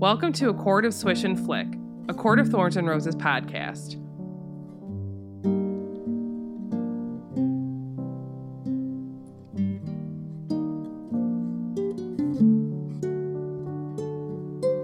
[0.00, 1.66] Welcome to A Court of Swish and Flick,
[2.08, 3.94] a Court of Thorns and Roses podcast.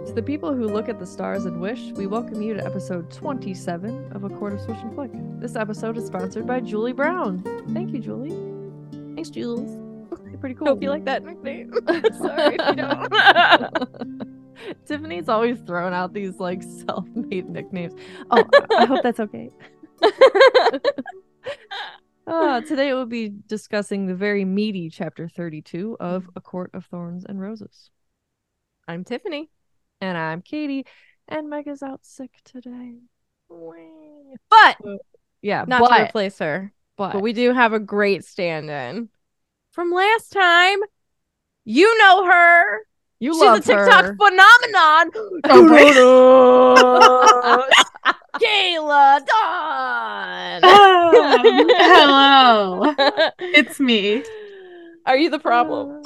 [0.04, 3.08] To the people who look at the stars and wish, we welcome you to episode
[3.12, 5.12] 27 of A Court of Swish and Flick.
[5.38, 7.44] This episode is sponsored by Julie Brown.
[7.72, 8.36] Thank you, Julie.
[9.14, 9.80] Thanks, Jules.
[10.28, 10.66] You're pretty cool.
[10.66, 11.72] Hope you like that nickname.
[12.18, 14.20] Sorry if you don't.
[14.86, 17.94] Tiffany's always throwing out these like self-made nicknames.
[18.30, 18.44] Oh,
[18.78, 19.50] I hope that's okay.
[22.26, 27.26] Uh, today we'll be discussing the very meaty chapter 32 of A Court of Thorns
[27.28, 27.90] and Roses.
[28.88, 29.50] I'm Tiffany.
[30.00, 30.86] And I'm Katie,
[31.28, 32.96] and Megan's out sick today.
[34.50, 34.76] But
[35.40, 36.72] Yeah, not but, to replace her.
[36.96, 39.08] but, But we do have a great stand-in
[39.72, 40.78] from last time.
[41.64, 42.80] You know her.
[43.24, 44.16] You She's love a TikTok her.
[44.16, 45.10] phenomenon.
[46.76, 47.64] Oh,
[48.40, 50.60] Kayla Dawn.
[51.72, 52.94] Hello,
[53.38, 54.22] it's me.
[55.06, 56.02] Are you the problem?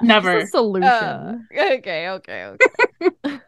[0.00, 0.38] Never.
[0.38, 0.88] It's a solution.
[0.88, 2.68] Uh, okay, okay, okay.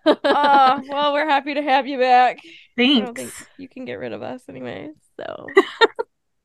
[0.07, 2.39] uh, well, we're happy to have you back.
[2.79, 3.47] I don't think Thanks.
[3.57, 4.91] you can get rid of us anyway.
[5.17, 5.47] So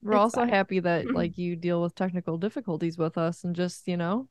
[0.01, 0.49] We're it's also fine.
[0.49, 4.27] happy that like you deal with technical difficulties with us and just, you know,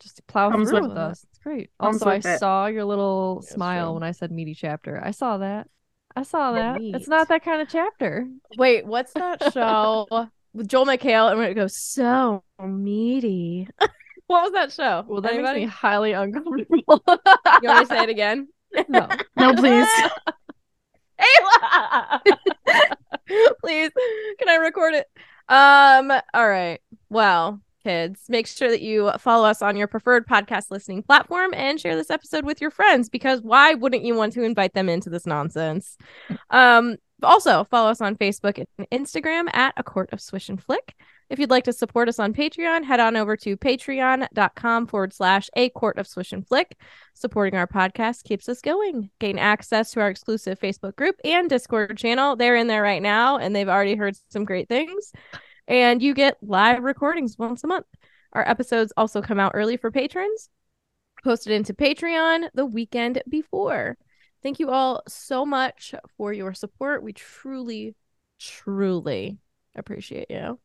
[0.00, 1.02] just plow Comes through with with it.
[1.02, 1.24] us.
[1.30, 1.70] It's great.
[1.80, 2.38] Comes Also, I it.
[2.38, 3.94] saw your little That's smile true.
[3.94, 5.00] when I said meaty chapter.
[5.02, 5.68] I saw that.
[6.14, 6.78] I saw that.
[6.80, 8.26] It's not that kind of chapter.
[8.56, 10.06] wait, what's that show
[10.54, 13.68] with Joel McHale and when it goes so meaty?
[14.26, 15.04] what was that show?
[15.06, 15.60] Well, that Anybody?
[15.60, 16.66] makes me highly uncomfortable.
[17.62, 18.48] You want to say it again?
[18.88, 19.08] no.
[19.36, 19.86] No, please.
[21.20, 22.20] Ayla!
[23.62, 23.90] Please,
[24.38, 25.06] can I record it?
[25.48, 26.80] Um, all right.
[27.10, 31.78] Well, kids, make sure that you follow us on your preferred podcast listening platform and
[31.78, 35.08] share this episode with your friends because why wouldn't you want to invite them into
[35.08, 35.96] this nonsense?
[36.50, 40.94] Um, also follow us on Facebook and Instagram at A Court of Swish and Flick.
[41.28, 45.50] If you'd like to support us on Patreon, head on over to patreon.com forward slash
[45.56, 46.78] a court of swish and flick.
[47.14, 49.10] Supporting our podcast keeps us going.
[49.18, 52.36] Gain access to our exclusive Facebook group and Discord channel.
[52.36, 55.12] They're in there right now and they've already heard some great things.
[55.68, 57.86] And you get live recordings once a month.
[58.32, 60.48] Our episodes also come out early for patrons,
[61.24, 63.96] posted into Patreon the weekend before.
[64.42, 67.02] Thank you all so much for your support.
[67.02, 67.94] We truly,
[68.38, 69.38] truly
[69.74, 70.60] appreciate you.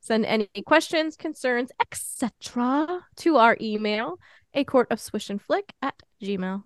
[0.00, 3.00] Send any questions, concerns, etc.
[3.16, 4.18] to our email,
[4.54, 6.64] a court of swish and flick at gmail.com.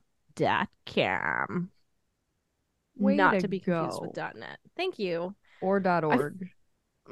[2.97, 4.07] Way Not to to be confused go.
[4.07, 4.59] with .net.
[4.77, 5.35] Thank you.
[5.61, 6.49] Or dot I- org.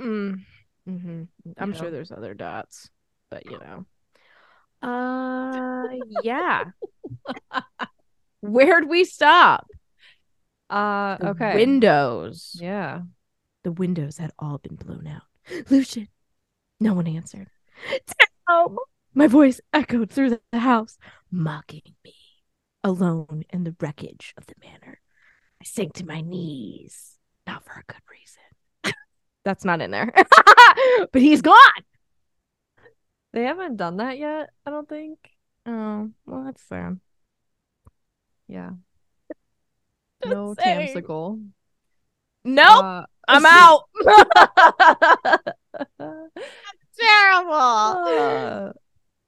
[0.01, 0.45] Mm,
[0.87, 1.25] hmm
[1.59, 1.79] I'm Yeah.
[1.79, 2.91] sure there's other dots,
[3.31, 3.87] but you know.
[4.83, 5.89] Uh,
[6.23, 6.65] yeah.
[8.41, 9.69] Where'd we stop?
[10.71, 11.55] Uh The okay.
[11.55, 12.57] Windows.
[12.61, 13.03] yeah.
[13.63, 15.23] The windows had all been blown out.
[15.71, 16.09] Lucien.
[16.81, 17.49] No one answered.
[18.49, 18.79] Tom.
[19.15, 20.99] My voice echoed through the house,
[21.31, 22.15] mocking me.
[22.83, 24.99] Alone in the wreckage of the manor,
[25.61, 28.95] I sank to my knees, not for a good reason.
[29.45, 30.13] That's not in there.
[31.13, 31.57] but he's gone.
[33.33, 35.19] They haven't done that yet, I don't think.
[35.67, 36.99] Oh, well, that's sad.
[38.49, 38.71] Yeah.
[40.23, 40.95] Just no saying.
[40.95, 41.43] tamsicle.
[42.45, 43.83] Nope, Uh, I'm out.
[44.07, 45.37] uh,
[46.99, 47.55] Terrible.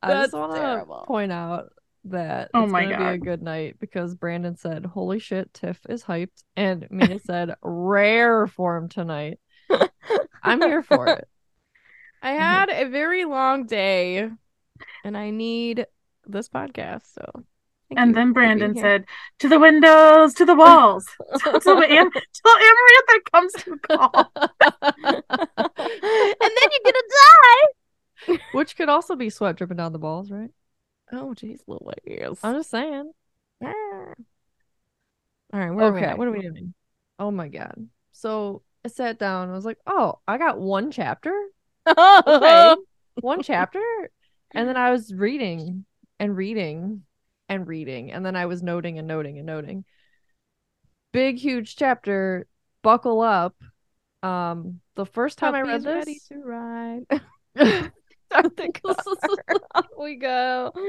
[0.02, 1.72] I That's just want to point out
[2.04, 5.80] that Oh it's my gonna be a good night because Brandon said, "Holy shit, Tiff
[5.88, 9.38] is hyped," and Mina said, "Rare form tonight."
[10.42, 11.26] I'm here for it.
[12.24, 14.30] I had a very long day
[15.04, 15.86] and I need
[16.26, 17.02] this podcast.
[17.14, 17.30] So,
[17.90, 19.04] thank And then Brandon said,
[19.40, 21.06] "To the windows, to the walls."
[21.62, 24.32] Till Am- till Amarantha comes to call.
[24.36, 25.22] and
[26.40, 28.38] then you're going to die.
[28.52, 30.50] Which could also be sweat dripping down the balls, right?
[31.12, 32.38] Oh, jeez, little Louise.
[32.42, 33.12] I'm just saying.
[33.62, 33.68] Ah.
[35.52, 36.06] All right, where are we Okay.
[36.06, 36.18] at?
[36.18, 36.72] What are we doing?
[37.18, 37.88] Oh my god.
[38.12, 39.50] So I sat down.
[39.50, 41.34] I was like, "Oh, I got one chapter."
[41.86, 42.74] Okay.
[43.20, 43.82] one chapter.
[44.52, 45.84] And then I was reading
[46.18, 47.02] and reading
[47.48, 48.12] and reading.
[48.12, 49.84] And then I was noting and noting and noting.
[51.12, 52.46] Big, huge chapter.
[52.82, 53.56] Buckle up.
[54.22, 57.04] Um, the first time I read Puppies ready to ride.
[58.30, 59.56] Start the car.
[59.74, 60.72] Off we go.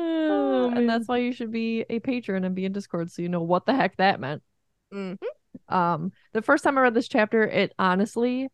[0.00, 3.28] Oh, and that's why you should be a patron and be in Discord so you
[3.28, 4.42] know what the heck that meant.
[4.94, 5.18] Mhm.
[5.68, 8.48] Um, the first time I read this chapter, it honestly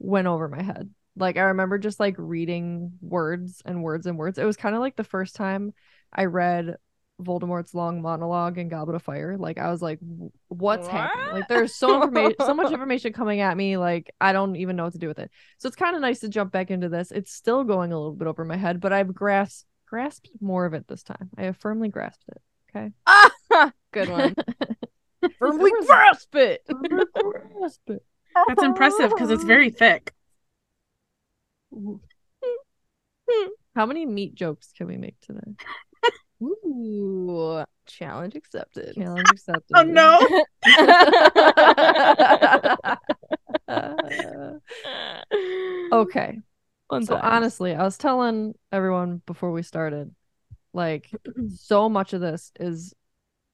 [0.00, 0.90] went over my head.
[1.16, 4.38] Like I remember just like reading words and words and words.
[4.38, 5.72] It was kind of like the first time
[6.12, 6.76] I read
[7.20, 9.36] Voldemort's long monologue in Goblet of Fire.
[9.36, 11.32] Like I was like, "W- what's happening?
[11.32, 13.76] Like there's so information, so much information coming at me.
[13.76, 15.30] Like I don't even know what to do with it.
[15.58, 17.10] So it's kind of nice to jump back into this.
[17.12, 20.72] It's still going a little bit over my head, but I've grasped grasped more of
[20.72, 21.30] it this time.
[21.36, 22.42] I have firmly grasped it.
[22.74, 22.92] Okay.
[23.92, 24.34] Good one.
[25.38, 26.62] Firmly grasp it.
[26.66, 28.04] Firmly grasp it.
[28.48, 30.12] That's impressive because it's very thick.
[33.74, 35.52] How many meat jokes can we make today?
[36.42, 38.94] Ooh, challenge accepted.
[38.94, 39.76] Challenge accepted.
[39.76, 40.18] Oh no.
[45.92, 46.38] okay.
[46.88, 47.24] Fun So times.
[47.24, 50.14] honestly, I was telling everyone before we started,
[50.72, 51.10] like
[51.56, 52.94] so much of this is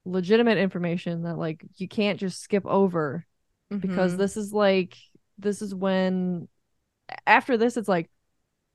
[0.04, 3.26] legitimate information that like you can't just skip over
[3.70, 4.18] because Mhm.
[4.18, 4.96] this is like
[5.38, 6.48] this is when
[7.26, 8.10] after this it's like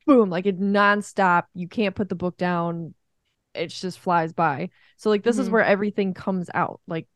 [0.05, 1.43] boom, like it nonstop.
[1.53, 2.93] You can't put the book down.
[3.53, 4.69] It just flies by.
[4.97, 5.51] So like this is Mhm.
[5.51, 6.81] where everything comes out.
[6.87, 7.07] Like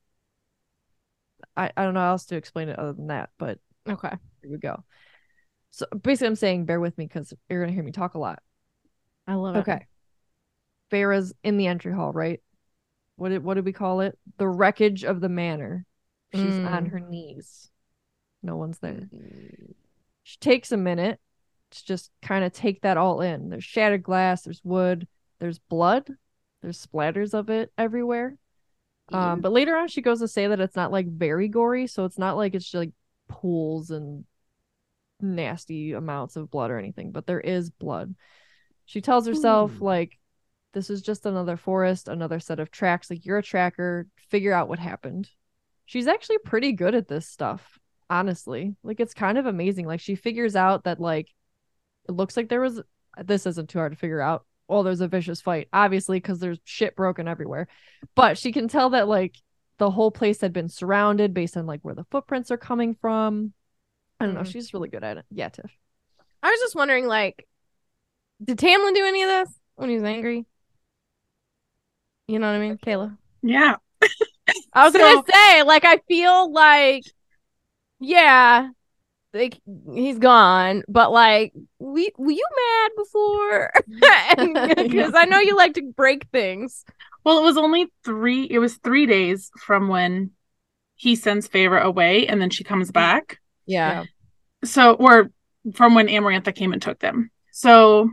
[1.56, 4.16] I, I don't know how else to explain it other than that, but okay.
[4.42, 4.84] here we go.
[5.72, 8.42] So basically I'm saying bear with me because you're gonna hear me talk a lot.
[9.28, 9.60] I love it.
[9.60, 9.86] Okay.
[10.92, 12.42] Feyre's in the entry hall, right?
[13.16, 14.18] What did what did we call it?
[14.38, 15.86] The wreckage of the manor.
[16.36, 16.92] She's on Mm.
[16.92, 17.70] her knees.
[18.44, 19.10] No one's there.
[19.14, 19.74] Mm.
[20.24, 21.20] She takes a minute
[21.72, 23.50] to just kind of take that all in.
[23.50, 25.08] There's shattered glass, there's wood,
[25.40, 26.10] there's blood,
[26.62, 28.38] there's splatters of it everywhere.
[29.12, 32.06] Um, but later on she goes to say that it's not like very gory, so
[32.06, 32.92] it's not like it's just like
[33.28, 34.26] pools and
[35.22, 38.16] nasty amounts of blood or anything, but there is blood.
[38.86, 39.86] She tells herself Ooh.
[39.86, 40.18] like
[40.74, 43.10] this is just another forest, another set of tracks.
[43.10, 45.30] Like you're a tracker, figure out what happened.
[45.86, 47.80] She's actually pretty good at this stuff,
[48.10, 48.76] honestly.
[48.84, 49.86] Like it's kind of amazing.
[49.86, 51.30] Like she figures out that like
[52.08, 52.82] it looks like there was
[53.24, 54.46] this isn't too hard to figure out.
[54.68, 57.68] Well, there's a vicious fight, obviously, because there's shit broken everywhere.
[58.16, 59.36] But she can tell that like
[59.78, 63.54] the whole place had been surrounded based on like where the footprints are coming from.
[64.20, 64.42] I don't know.
[64.42, 64.52] Mhm.
[64.52, 65.26] She's really good at it.
[65.30, 65.72] Yeah, Tiff.
[66.42, 67.48] I was just wondering, like,
[68.44, 70.46] did Tamlin do any of this when he was angry?
[72.28, 73.18] You know what I mean, Kayla?
[73.44, 73.76] Yeah.
[74.76, 77.04] I was So- gonna say, like, I feel like,
[78.00, 78.70] yeah,
[79.34, 79.60] like
[79.94, 83.74] he's gone, but like, we were you mad before?
[84.78, 86.84] Because I know you like to break things.
[87.24, 88.44] Well, it was only three.
[88.44, 90.32] It was three days from when
[90.96, 93.40] he sends Feyre away, and then she comes back.
[93.66, 94.04] Yeah.
[94.64, 95.32] So, or
[95.74, 97.32] from when Amarantha came and took them.
[97.52, 98.12] So,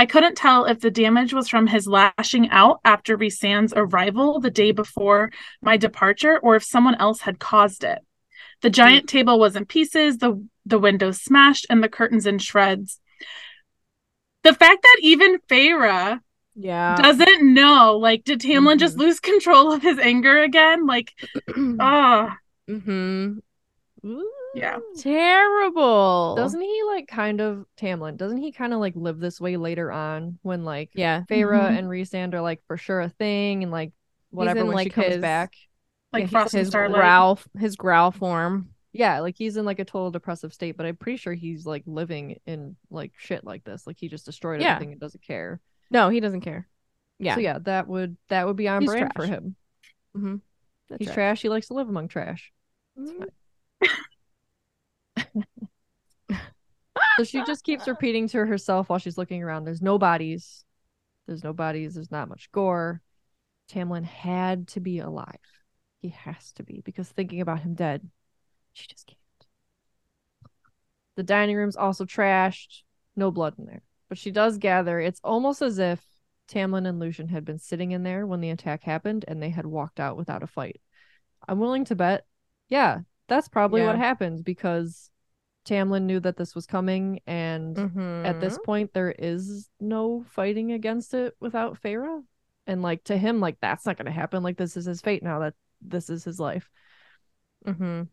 [0.00, 4.50] I couldn't tell if the damage was from his lashing out after Rhysand's arrival the
[4.50, 5.30] day before
[5.60, 7.98] my departure, or if someone else had caused it.
[8.62, 12.98] The giant table was in pieces, the the windows smashed, and the curtains in shreds.
[14.42, 16.20] The fact that even Feyre
[16.54, 16.96] Yeah.
[16.96, 19.00] doesn't know, like, did Tamlin just Mhm.
[19.00, 20.86] lose control of his anger again?
[20.86, 21.12] Like,
[21.78, 23.38] ah, mm-hmm.
[24.54, 24.78] Yeah.
[24.98, 26.34] Terrible.
[26.36, 28.16] Doesn't he like kind of Tamlin?
[28.16, 31.22] Doesn't he kind of like live this way later on when like yeah.
[31.30, 31.78] Feyre Mhm.
[31.78, 33.92] and Rhysand are like for sure a thing and like
[34.30, 35.54] whatever in, when she like, comes his- back.
[36.12, 38.70] Like Yeah, Frost His growl, his growl form.
[38.92, 41.84] Yeah, like he's in like a total depressive state, but I'm pretty sure he's like
[41.86, 43.86] living in like shit like this.
[43.86, 44.74] Like he just destroyed Yeah.
[44.74, 45.60] everything and doesn't care.
[45.92, 46.66] No, he doesn't care.
[47.20, 47.36] Yeah.
[47.36, 49.54] So yeah, that would that would be on He's brand for him.
[50.16, 50.36] Mm-hmm.
[50.98, 51.14] He's right.
[51.14, 51.42] trash.
[51.42, 52.52] He likes to live among trash.
[57.16, 59.64] So she just keeps repeating to herself while she's looking around.
[59.64, 60.64] There's no bodies.
[61.26, 61.94] There's no bodies.
[61.94, 63.02] There's not much gore.
[63.70, 65.38] Tamlin had to be alive.
[66.00, 68.08] He has to be because thinking about him dead,
[68.72, 69.18] she just can't.
[71.16, 72.82] The dining room's also trashed.
[73.16, 73.82] No blood in there.
[74.08, 76.02] But she does gather it's almost as if
[76.48, 79.66] Tamlin and Lucien had been sitting in there when the attack happened and they had
[79.66, 80.80] walked out without a fight.
[81.46, 82.26] I'm willing to bet,
[82.68, 84.04] yeah, that's probably what Yeah.
[84.04, 85.10] happened because
[85.70, 87.78] Tamlin knew that this was coming, and
[88.26, 88.64] at this Mhm.
[88.64, 92.24] point, there is no fighting against it without Feyre.
[92.66, 94.42] And like to him, like that's not gonna happen.
[94.42, 95.38] Like this is his fate now.
[95.38, 96.68] That this is his life.
[97.64, 98.08] Mhm.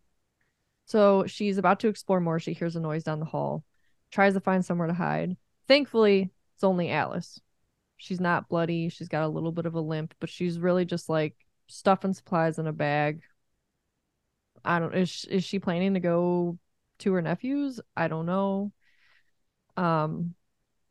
[0.86, 2.40] So she's about to explore more.
[2.40, 3.64] She hears a noise down the hall,
[4.12, 5.36] tries to find somewhere to hide.
[5.68, 7.42] Thankfully, it's only Alis.
[7.98, 8.90] She's not bloody.
[8.90, 11.36] She's got a little bit of a limp, but she's really just like
[11.68, 13.24] stuffing supplies in a bag.
[14.64, 14.94] I don't.
[14.96, 16.58] Is is she planning to go
[17.00, 17.80] to her nephews?
[17.96, 18.72] I don't know.
[19.76, 20.34] Um,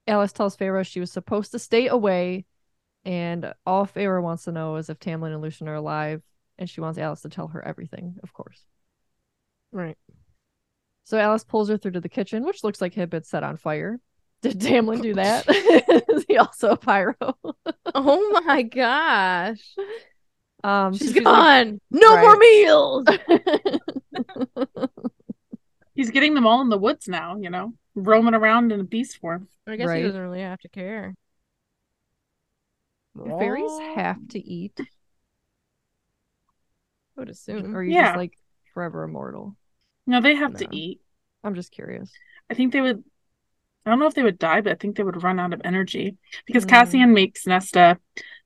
[0.07, 2.45] Alis tells Feyre she was supposed to stay away,
[3.05, 6.23] and all Feyre wants to know is if Tamlin and Lucien are alive,
[6.59, 8.65] and she wants Alis to tell her everything, of course.
[9.73, 9.99] Right.
[11.05, 13.43] So Alis pulls her through to the kitchen, which looks like it had been set
[13.43, 14.01] on fire.
[14.43, 15.45] Did Tamlin do that?
[16.09, 17.15] Is he also a pyro?
[17.95, 19.75] Oh my gosh.
[20.63, 21.81] Um, so She's she's like- gone.
[21.91, 23.07] no more meals.
[25.97, 29.19] He's getting them all in the woods now, you know, roaming around in a beast
[29.19, 29.49] form.
[29.67, 29.99] I guess Right.
[29.99, 31.15] he doesn't really have to care.
[33.17, 34.85] Do fairies have to eat, I
[37.17, 37.75] would assume.
[37.75, 38.05] or are you Yeah.
[38.05, 38.37] just like
[38.75, 39.57] forever immortal?
[40.07, 40.59] No, they have No.
[40.59, 41.01] to eat.
[41.43, 42.13] I'm just curious.
[42.51, 43.03] I think they would.
[43.85, 45.63] I don't know if they would die, but I think they would run out of
[45.65, 46.69] energy because Mm.
[46.69, 47.99] Cassian makes Nesta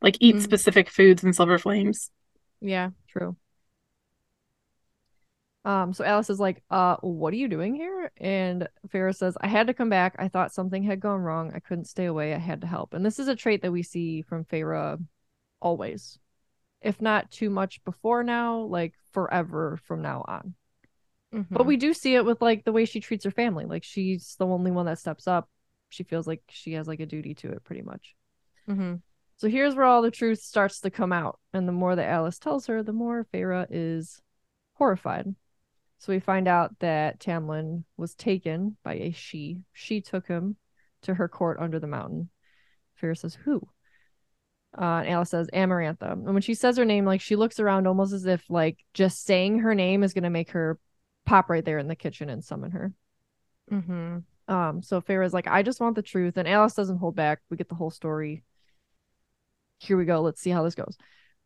[0.02, 0.42] like eat Mm.
[0.42, 2.10] specific foods in Silver Flames.
[2.60, 2.90] Yeah.
[3.08, 3.36] True.
[5.64, 8.10] Um, so Alis is like, uh, what are you doing here?
[8.16, 10.16] And Feyre says, I had to come back.
[10.18, 11.52] I thought something had gone wrong.
[11.54, 12.34] I couldn't stay away.
[12.34, 12.94] I had to help.
[12.94, 14.98] And this is a trait that we see from Feyre
[15.60, 16.18] always.
[16.80, 20.54] If not too much before now, like forever from now on.
[21.32, 21.66] But Mhm.
[21.66, 23.66] we do see it with like the way she treats her family.
[23.66, 25.48] Like she's the only one that steps up.
[25.90, 28.16] She feels like she has like a duty to it pretty much.
[28.66, 29.02] Mhm.
[29.36, 31.38] So here's where all the truth starts to come out.
[31.52, 34.22] And the more that Alis tells her, the more Feyre is
[34.74, 35.34] horrified.
[36.00, 39.60] So we find out that Tamlin was taken by a she.
[39.74, 40.56] She took him
[41.02, 42.30] to her court under the mountain.
[43.00, 43.68] Feyre says, Who?
[44.76, 46.12] Uh, and Alis says, Amarantha.
[46.12, 49.24] And when she says her name, like she looks around almost as if like just
[49.24, 50.78] saying her name is going to make her
[51.26, 52.92] pop right there in the kitchen and summon her.
[53.70, 54.24] Mhm.
[54.48, 57.40] Um, so Feyre's like, I just want the truth, and Alis doesn't hold back.
[57.50, 58.42] We get the whole story.
[59.78, 60.22] Here we go.
[60.22, 60.96] Let's see how this goes.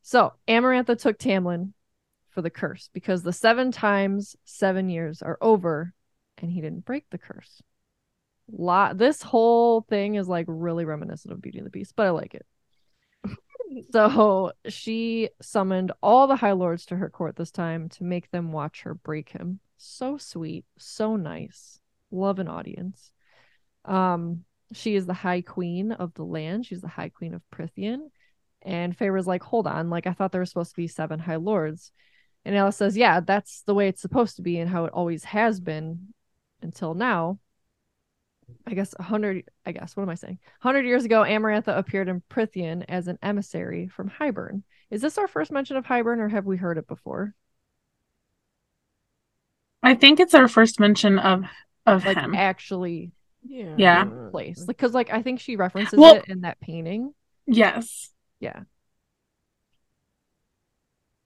[0.02, 1.72] So Amarantha took Tamlin
[2.34, 5.94] for the curse because the seven times seven years are over,
[6.38, 7.62] and he didn't break the curse.
[8.50, 8.98] Lot.
[8.98, 12.34] This whole thing is like really reminiscent of Beauty and the Beast, but I like
[12.34, 12.46] it.
[13.90, 18.52] So she summoned all the High Lords to her court this time to make them
[18.52, 19.58] watch her break him.
[19.78, 21.80] So sweet, so nice.
[22.12, 23.10] Love an audience.
[23.84, 26.66] Um, she is the High Queen of the land.
[26.66, 28.10] She's the High Queen of Prythian.
[28.62, 31.36] And Feyre's like, hold on, like I thought there were supposed to be seven High
[31.36, 31.92] Lords.
[32.44, 35.24] And Alis says, yeah, that's the way it's supposed to be and how it always
[35.24, 36.08] has been
[36.60, 37.38] until now.
[38.66, 39.48] I guess a hundred.
[39.64, 40.38] I guess what am I saying?
[40.60, 44.62] Hundred years ago, Amarantha appeared in Prythian as an emissary from Hybern.
[44.90, 47.34] Is this our first mention of Hybern, or have we heard it before?
[49.82, 51.44] I think it's our first mention of
[51.86, 52.34] of Like him.
[52.34, 53.12] actually
[53.46, 53.74] Yeah.
[53.78, 54.28] Yeah.
[54.30, 57.14] place, because like I think she references Well- it in that painting.
[57.46, 58.10] yes.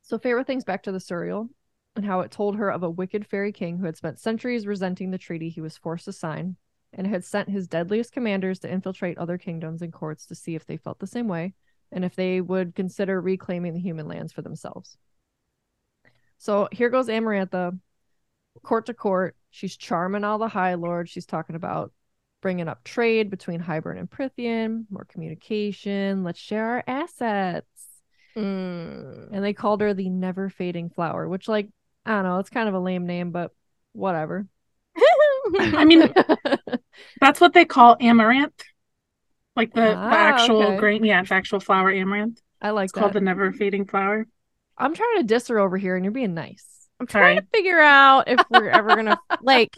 [0.08, 1.50] So Feyre thinks back to the Suriel
[1.94, 5.10] and how it told her of a wicked fairy king who had spent centuries resenting
[5.10, 6.56] the treaty he was forced to sign
[6.94, 10.64] and had sent his deadliest commanders to infiltrate other kingdoms and courts to see if
[10.64, 11.52] they felt the same way
[11.92, 14.96] and if they would consider reclaiming the human lands for themselves.
[16.38, 17.78] So here goes Amarantha,
[18.62, 19.36] court to court.
[19.50, 21.10] She's charming all the High Lords.
[21.10, 21.92] She's talking about
[22.40, 26.24] bringing up trade between Hybern and Prythian, more communication.
[26.24, 27.87] Let's share our assets.
[28.38, 29.28] Mm.
[29.32, 31.68] And they called her the never fading flower, which, like,
[32.06, 33.52] I don't know, it's kind of a lame name, but
[33.92, 34.46] whatever.
[35.58, 36.12] I mean,
[37.20, 38.54] that's what they call amaranth.
[39.56, 40.76] Like the, Ah, the actual okay.
[40.78, 42.40] grain, yeah, it's actual flower amaranth.
[42.60, 44.26] I like It's called the never fading flower.
[44.76, 46.64] I'm trying to diss her over here, and you're being nice.
[47.00, 47.40] I'm trying Sorry.
[47.40, 49.74] to figure out if we're ever gonna like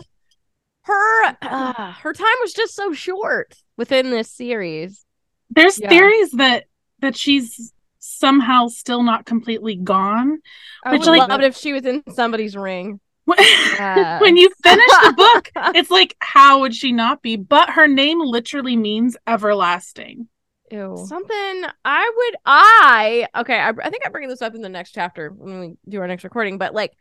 [0.82, 1.36] her.
[1.42, 5.04] Uh, her time was just so short within this series.
[5.50, 5.88] There's Yeah.
[5.88, 6.64] theories that
[7.00, 7.72] that she's
[8.20, 10.38] somehow still not completely gone.
[10.84, 13.00] I Which, would like- love it if she was in somebody's ring.
[13.26, 14.20] Yes.
[14.20, 17.36] when you finish the book, it's like, how would she not be?
[17.36, 20.28] But her name literally means everlasting.
[20.70, 20.96] Ew.
[21.08, 23.58] Something I would I okay.
[23.58, 26.06] I, I think I bring this up in the next chapter when we do our
[26.06, 26.58] next recording.
[26.58, 26.92] But like,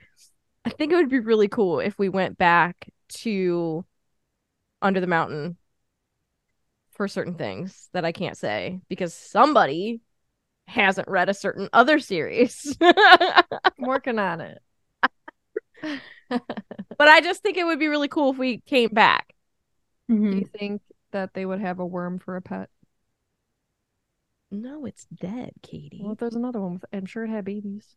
[0.66, 3.86] I think it would be really cool if we went back to
[4.82, 5.58] Under the Mountain
[6.92, 10.02] for certain things that I can't say because somebody
[10.70, 12.78] hasn't read a certain other series.
[12.82, 13.44] I'm
[13.80, 14.60] working on it.
[16.98, 19.34] but I just think it would be really cool if we came back.
[20.32, 20.40] Do Mhm.
[20.40, 22.70] you think that they would have a worm for a pet?
[24.52, 25.98] No, it's dead, Katie.
[26.04, 27.96] Well, there's another one, with, I'm sure it had babies.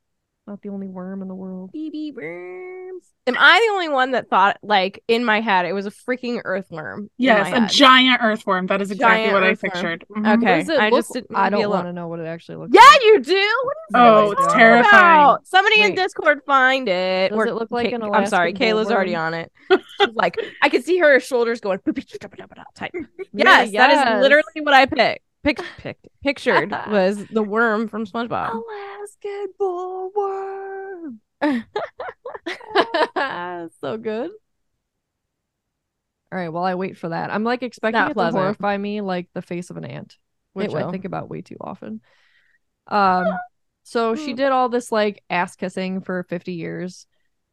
[0.49, 1.71] Not the only worm in the world.
[1.73, 3.05] BB worms.
[3.29, 6.41] Am I the only one that thought like in my head it was a freaking
[6.45, 7.09] earthworm?
[7.17, 7.71] Yes, a head?
[7.71, 8.67] giant earthworm.
[8.67, 9.71] That is exactly Giant what I earthworm.
[9.73, 10.05] pictured.
[10.11, 10.37] Mhm.
[10.43, 12.27] Okay, it I look- just didn't I wanna be don't want to know what it
[12.27, 12.83] actually looks like.
[12.83, 13.03] Yeah, like.
[13.05, 13.61] you do.
[13.65, 14.89] What is Oh, what it's are terrifying.
[15.21, 15.47] about?
[15.47, 17.29] Somebody in Discord find it.
[17.31, 19.53] Does Or it look like Ka- an I'm sorry, Alaskan Kayla's already on it.
[20.15, 21.79] Like I could see her shoulders going
[22.75, 22.91] type.
[23.33, 25.23] Yeah, Yes, that is literally what I picked.
[25.43, 28.53] Picked, picked, pictured was the worm from SpongeBob.
[28.53, 31.19] Alaskan bullworm.
[33.81, 34.31] so good.
[36.31, 37.33] All right, well I wait for that.
[37.33, 38.37] I'm like expecting not it pleasant.
[38.37, 40.17] to horrify me like the face of an ant,
[40.53, 42.01] which I think about way too often.
[42.87, 43.27] Um
[43.83, 47.07] so she did all this like ass kissing for 50 years,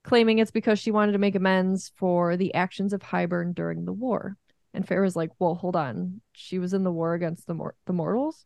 [0.03, 3.93] claiming it's because she wanted to make amends for the actions of Hybern during the
[3.93, 4.37] war.
[4.73, 6.21] And Fair was like, "Well, hold on.
[6.33, 8.45] She was in the war against the mor- the mortals?"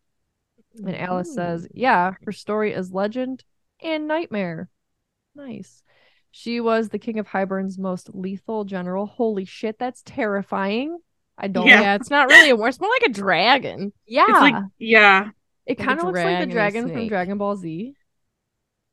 [0.77, 1.35] And Alis mm-hmm.
[1.35, 3.43] says, Yeah, her story is legend
[3.81, 4.69] and nightmare.
[5.35, 5.83] Nice.
[6.31, 9.05] She was the king of Hybern's most lethal general.
[9.05, 10.97] Holy shit, that's terrifying.
[11.37, 11.81] I don't Yeah.
[11.81, 11.95] Yeah.
[11.95, 12.69] it's not really a war.
[12.69, 13.93] It's more like a dragon.
[14.07, 14.25] Yeah.
[14.27, 15.29] It's like yeah.
[15.65, 17.07] it kind of looks like the dragon and a dragon from.
[17.07, 17.93] Dragon Ball Z,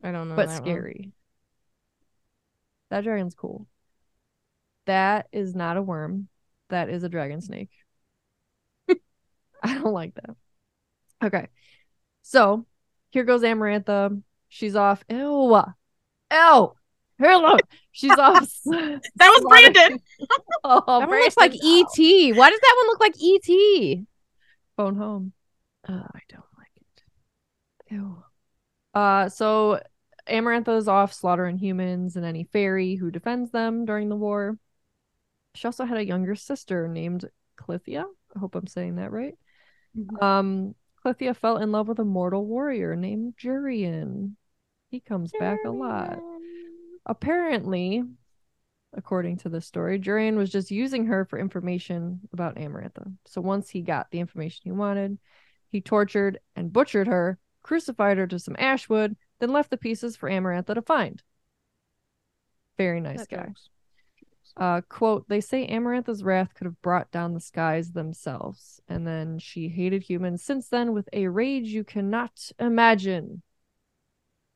[0.02, 0.36] I don't know.
[0.36, 0.62] but that one.
[0.62, 1.12] scary.
[2.90, 3.66] That dragon's cool.
[4.86, 6.28] That is not a worm.
[6.70, 7.70] That is a dragon snake.
[9.62, 10.36] I don't like that.
[11.22, 11.48] Okay.
[12.22, 12.66] So
[13.10, 14.20] here goes Amarantha.
[14.48, 15.04] She's off.
[15.08, 15.62] Ew.
[16.32, 16.72] Ew.
[17.18, 17.56] Hello.
[17.92, 18.48] She's off.
[18.64, 20.00] That was Brandon.
[20.64, 22.36] oh, That one looks like ET.
[22.36, 24.06] Why does that one look like ET?
[24.76, 25.32] Phone home.
[25.88, 27.94] Oh, I don't like it.
[27.94, 28.22] Ew.
[28.94, 29.80] Uh, so
[30.28, 34.58] Amarantha is off slaughtering humans and any fairy who defends them during the war.
[35.54, 38.04] She also had a younger sister named Clythia.
[38.34, 39.36] I hope I'm saying that right.
[39.96, 40.22] Mhm.
[40.22, 44.36] Um, Clythia fell in love with a mortal warrior named Jurian.
[44.90, 46.18] He comes back a lot.
[47.06, 48.04] Apparently,
[48.92, 53.12] according to the story, Jurian was just using her for information about Amarantha.
[53.26, 55.18] So once he got the information he wanted,
[55.70, 60.16] he tortured and butchered her, crucified her to some ash wood, then left the pieces
[60.16, 61.22] for Amarantha to find.
[62.76, 63.54] Very nice That guy.
[64.56, 68.80] Uh, quote, they say Amarantha's wrath could have brought down the skies themselves.
[68.88, 73.42] And then she hated humans since then with a rage you cannot imagine.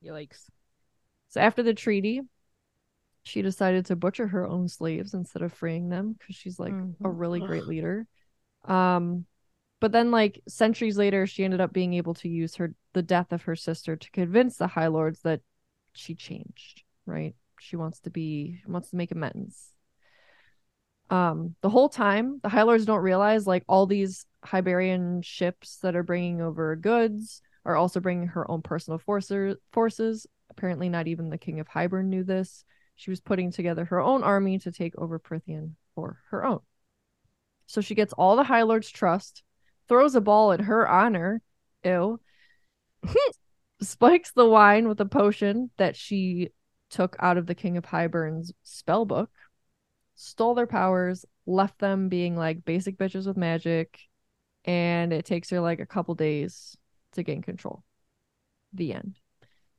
[0.04, 0.50] Yikes.
[1.28, 2.22] So after the treaty,
[3.22, 6.74] she decided to butcher her own slaves instead of freeing them because she's like a
[6.74, 7.18] Mhm.
[7.18, 8.06] really great leader.
[8.64, 9.26] Um,
[9.80, 13.32] but then like centuries later, she ended up being able to use her the death
[13.32, 15.40] of her sister to convince the High Lords that
[15.92, 16.82] she changed.
[17.06, 17.34] Right?
[17.60, 19.73] She wants to be wants to make amends.
[21.10, 25.96] Um, the whole time, the High Lords don't realize like all these Hyberian ships that
[25.96, 29.56] are bringing over goods are also bringing her own personal forces.
[29.72, 30.26] Forces.
[30.50, 32.64] Apparently, not even the King of Hybern knew this.
[32.96, 36.60] She was putting together her own army to take over Prythian for her own.
[37.66, 39.42] So she gets all the High Lord's trust,
[39.88, 41.40] throws a ball in her honor,
[41.82, 42.20] ew,
[43.80, 46.50] spikes the wine with a potion that she
[46.90, 49.30] took out of the King of Hybern's spell book,
[50.14, 54.00] stole their powers, left them being like basic bitches with magic,
[54.64, 56.76] and it takes her like a couple days
[57.12, 57.84] to gain control.
[58.72, 59.16] The end.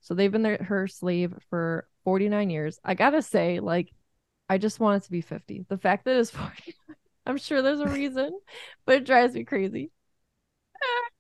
[0.01, 2.79] So they've been their, her slave for 49 years.
[2.83, 3.91] I gotta say, like,
[4.47, 5.65] I just want it to be 50.
[5.67, 6.75] The fact that it's 40,
[7.25, 8.39] I'm sure there's a reason,
[8.85, 9.91] but it drives me crazy.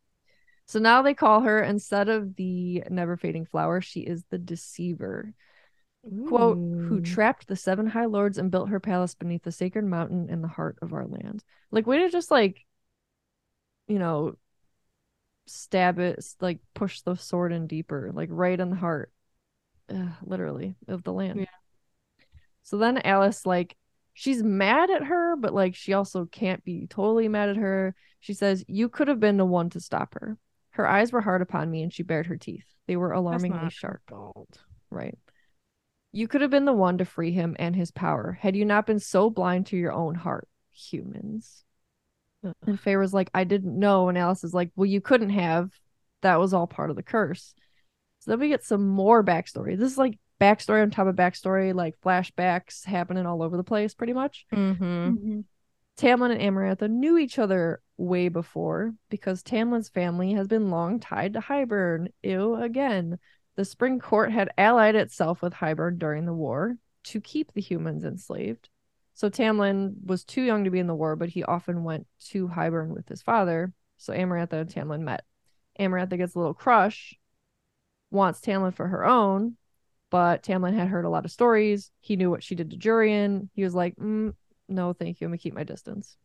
[0.67, 5.33] So now they call her, instead of the never fading flower, she is the deceiver.
[6.27, 10.29] Quote, who trapped the seven high lords and built her palace beneath the sacred mountain
[10.29, 11.43] in the heart of our land.
[11.71, 12.63] Like, way to just like,
[13.87, 14.35] you know,
[15.47, 19.11] stab it, like push the sword in deeper, like right in the heart,
[19.89, 21.39] Ugh, literally, of the land.
[21.39, 21.45] Yeah.
[22.63, 23.75] So then Alis, like,
[24.13, 27.95] she's mad at her, but like, she also can't be totally mad at her.
[28.19, 30.37] She says, You could have been the one to stop her.
[30.71, 32.65] Her eyes were hard upon me and she bared her teeth.
[32.87, 34.01] They were alarmingly sharp.
[34.89, 35.17] Right.
[36.15, 38.85] You could have been the one to free him and his power had you not
[38.85, 41.65] been so blind to your own heart, humans.
[42.45, 42.53] Ugh.
[42.65, 44.07] And Faye was like, I didn't know.
[44.07, 45.71] And Alis is like, Well, you couldn't have.
[46.21, 47.53] That was all part of the curse.
[48.19, 49.77] So then we get some more backstory.
[49.77, 53.93] This is like backstory on top of backstory, like flashbacks happening all over the place,
[53.93, 54.45] pretty much.
[54.53, 54.83] Mm-hmm.
[55.09, 55.43] Mhm.
[55.97, 61.33] Tamlin and Amarantha knew each other way before because Tamlin's family has been long tied
[61.33, 62.07] to Hybern.
[62.23, 63.19] Ew, again.
[63.55, 68.03] The Spring Court had allied itself with Hybern during the war to keep the humans
[68.03, 68.69] enslaved.
[69.13, 72.49] So Tamlin was too young to be in the war, but he often went to
[72.49, 73.71] Hybern with his father.
[73.97, 75.23] So Amarantha and Tamlin met.
[75.79, 77.17] Amarantha gets a little crush,
[78.11, 79.55] wants Tamlin for her own,
[80.09, 81.91] but Tamlin had heard a lot of stories.
[82.01, 83.49] He knew what she did to Jurian.
[83.53, 84.33] He was like, mm,
[84.67, 85.27] no, thank you.
[85.27, 86.17] I'm gonna keep my distance.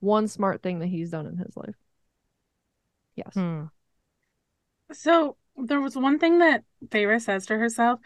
[0.00, 1.74] One smart thing that he's done in his life.
[3.14, 3.32] Yes.
[3.32, 3.64] Hmm.
[4.92, 8.00] So there was one thing that Feyre says to herself.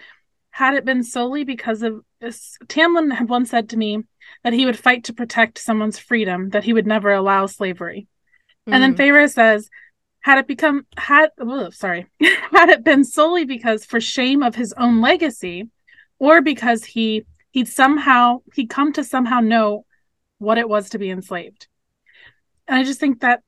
[0.50, 4.04] Had it been solely because of this, Tamlin had once said to me
[4.42, 8.08] that he would fight to protect someone's freedom, that he would never allow slavery.
[8.66, 8.98] And then Mm.
[8.98, 9.68] Feyre says,
[10.20, 14.72] had it become had oh, sorry, had it been solely because for shame of his
[14.74, 15.68] own legacy,
[16.18, 19.86] or because he he'd somehow he'd come to somehow know
[20.38, 21.68] what it was to be enslaved.
[22.68, 23.42] And I just think that,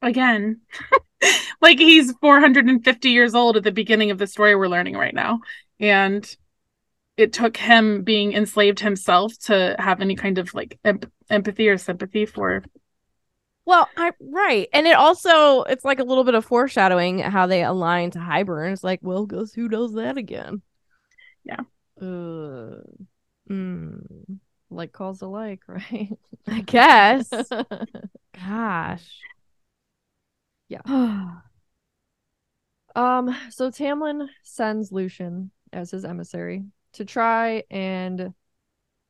[0.00, 0.60] again,
[1.60, 5.40] like he's 450 years old at the beginning of the story we're learning right now.
[5.78, 6.28] And
[7.16, 11.78] it took him being enslaved himself to have any kind of like em- empathy or
[11.78, 12.62] sympathy for
[13.64, 17.62] Well, I right, and it also it's like a little bit of foreshadowing how they
[17.62, 18.72] align to Hybern.
[18.72, 20.62] It's like, well, guess who does that again?
[21.44, 21.60] Yeah.
[22.00, 22.82] Uh,
[23.50, 26.10] Mm, like calls alike, right?
[26.46, 27.52] I guess.
[28.32, 29.26] Gosh.
[30.70, 30.80] Yeah.
[30.86, 31.30] yeah.
[32.96, 38.34] Um, so Tamlin sends Lucien as his emissary to try and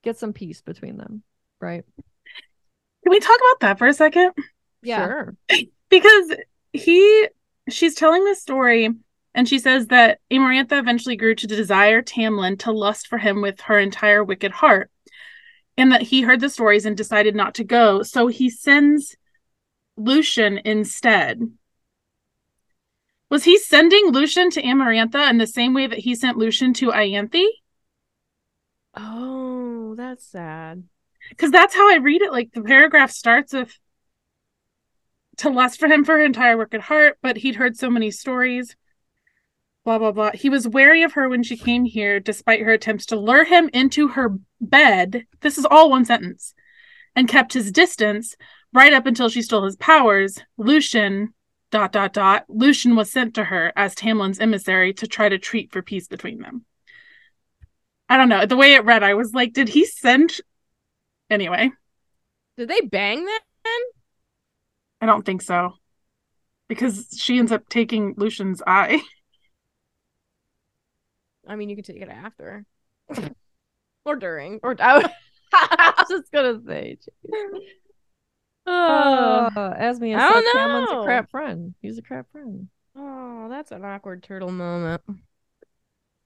[0.05, 1.23] get some peace between them,
[1.63, 1.83] right?
[1.97, 4.33] Can we talk about that for a second?
[5.07, 5.35] Sure.
[5.89, 6.37] Because
[6.73, 7.27] he
[7.69, 8.91] she's telling this story
[9.35, 13.61] and she says that Amarantha eventually grew to desire Tamlin to lust for him with
[13.63, 14.91] her entire wicked heart.
[15.77, 18.03] And that he heard the stories and decided not to go.
[18.05, 19.17] So he sends
[20.01, 21.41] Lucien instead.
[23.29, 26.91] Was he sending Lucien to Amarantha in the same way that he sent Lucien to
[26.91, 27.45] Ianthe?
[28.95, 30.85] Oh, that's sad.
[31.31, 32.33] because that's how I read it.
[32.33, 33.79] Like the paragraph starts with
[35.39, 38.11] to lust for him for her entire work at heart, but he'd heard so many
[38.11, 38.77] stories.
[39.85, 40.31] Blah blah blah.
[40.35, 43.71] He was wary of her when she came here, despite her attempts to lure him
[43.73, 45.25] into her bed.
[45.41, 46.53] This is all one sentence,
[47.17, 48.37] and kept his distance
[48.73, 50.39] right up until she stole his powers.
[50.57, 51.35] Lucien
[51.71, 52.45] dot dot dot.
[52.49, 56.41] Lucien was sent to her as Tamlin's emissary to try to treat for peace between
[56.41, 56.65] them.
[58.09, 58.45] I don't know.
[58.45, 60.41] The way it read, I was like, did he send
[61.31, 61.71] Anyway,
[62.57, 63.81] Did they bang then?
[65.01, 65.75] I don't think so.
[66.69, 69.01] Because she ends up taking Lucien's eye.
[71.47, 72.65] I mean, you can take it after.
[74.05, 74.59] or during.
[74.63, 75.11] Or I was,
[76.09, 76.99] just gonna say.
[77.33, 77.59] Uh,
[78.67, 81.75] Oh, oh Asmia I said don't Tamlin's a crap friend.
[81.81, 82.69] He's a crap friend.
[82.97, 85.03] oh, that's an awkward turtle moment.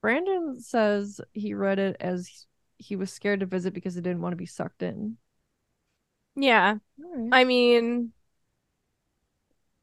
[0.01, 4.33] Brandon says he read it as he was scared to visit because he didn't want
[4.33, 5.17] to be sucked in.
[6.37, 7.29] Yeah, right.
[7.33, 8.13] I mean,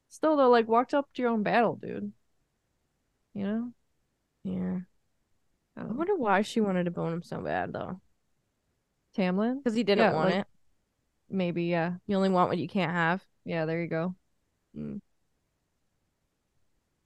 [0.10, 2.12] Still though, like walked up to your own battle, dude.
[3.34, 3.72] You know?
[4.44, 4.80] yeah.
[5.78, 8.02] I I wonder why she wanted to bone him so bad though.
[9.18, 9.60] Tamlin?
[9.64, 10.48] Because he didn't Yeah, want like- it.
[11.32, 11.94] Maybe, yeah.
[12.08, 13.24] You only want what you can't have.
[13.46, 14.15] Yeah, there you go.
[14.78, 15.02] Mm.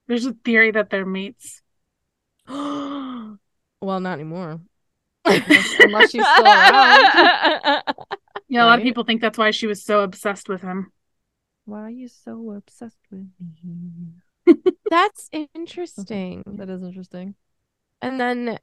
[0.08, 1.62] There's a theory that they're mates.
[2.48, 3.38] well,
[3.80, 4.60] not anymore.
[5.24, 7.82] Unless, unless she's still around.
[8.48, 10.92] Yeah, a lot of people think that's why she was so obsessed with him.
[11.64, 14.54] Why are you so obsessed with me?
[14.90, 16.44] That's interesting.
[16.46, 17.34] That is interesting.
[18.00, 18.58] And then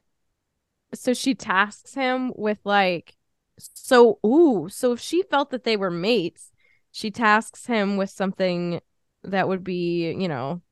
[0.94, 3.14] so she tasks him with like
[3.58, 6.52] so ooh, so if she felt that they were mates,
[6.92, 8.80] she tasks him with something
[9.22, 10.62] that would be, you know,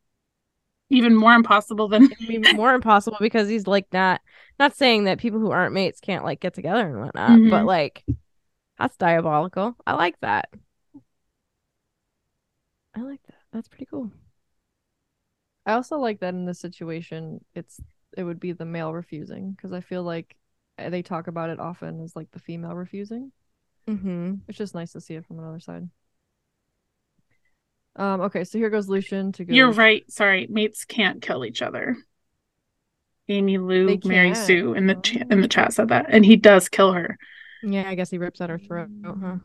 [0.90, 4.20] Even more impossible than be more impossible because he's like not
[4.58, 7.66] not saying that people who aren't mates can't like get together and whatnot, but Mhm.
[7.66, 8.04] like
[8.78, 9.76] that's diabolical.
[9.86, 10.50] I like that.
[12.94, 13.36] I like that.
[13.52, 14.10] That's pretty cool.
[15.66, 17.80] I also like that in this situation, it's
[18.16, 20.36] it would be the male refusing because I feel like
[20.90, 23.32] they talk about it often as like the female refusing.
[23.88, 24.34] Mm-hmm.
[24.48, 25.88] It's just nice to see it from another side.
[27.96, 28.22] Um.
[28.22, 29.52] Okay, so here goes Lucian to go.
[29.52, 30.10] You're right.
[30.10, 31.96] Sorry, mates can't kill each other.
[33.28, 34.46] Amy Lou, They Mary can't.
[34.46, 37.18] Sue in the cha- in the chat said that, and he does kill her.
[37.62, 39.36] Yeah, I guess he rips at her throat, huh?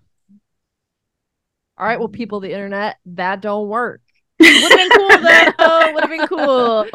[1.77, 4.01] All right, well, people, the internet, that don't work.
[4.39, 5.93] Would have been cool though.
[5.93, 6.87] Would have been cool.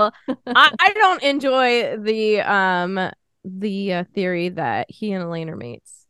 [0.47, 3.11] I, I don't enjoy the um
[3.45, 6.07] the uh, theory that he and Elain are mates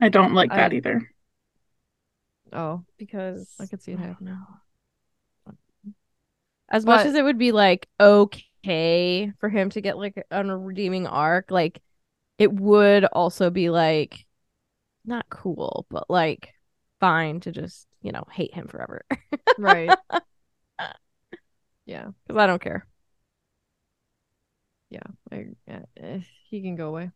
[0.00, 1.08] I don't like that I- either.
[2.52, 4.34] Oh, because I could see it I happening.
[4.34, 5.54] know.
[6.68, 11.06] As much as it would be like okay for him to get like a redeeming
[11.06, 11.80] arc, like
[12.38, 14.26] it would also be like
[15.04, 16.54] not cool, but like
[17.00, 19.04] fine to just you know hate him forever
[19.58, 19.90] right.
[21.86, 22.86] yeah, because I don't care.
[24.90, 25.00] yeah.
[25.30, 25.46] I,
[25.96, 26.20] eh,
[26.52, 27.10] he can go away.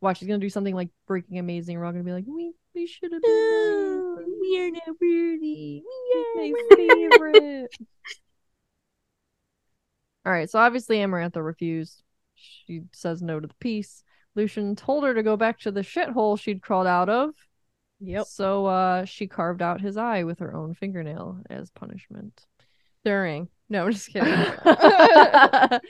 [0.00, 1.78] Watch, he's gonna do something like freaking amazing.
[1.78, 4.14] We're all gonna be like, we we should have been.
[4.16, 4.30] mates.
[4.40, 5.82] we are not worthy.
[5.82, 7.70] We are my favorite.
[10.24, 12.02] All right, so obviously Amarantha refused.
[12.34, 14.02] She says no to the peace.
[14.34, 17.30] Lucien told her to go back to the shithole she'd crawled out of.
[18.00, 18.26] Yep.
[18.26, 22.44] So uh, she carved out his eye with her own fingernail as punishment.
[23.04, 23.48] During.
[23.68, 24.34] No, I'm just kidding.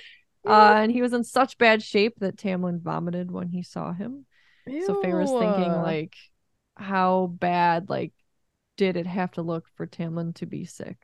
[0.47, 4.27] uh, and he was in such bad shape that Tamlin vomited when he saw him.
[4.81, 6.15] So Faye was thinking like
[6.77, 8.13] how bad like
[8.77, 10.99] did it have to look for Tamlin to be sick?